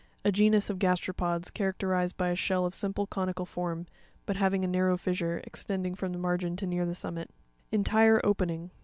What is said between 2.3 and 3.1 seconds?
shell of simple